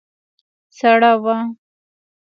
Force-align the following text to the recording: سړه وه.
سړه 0.77 1.11
وه. 1.23 1.37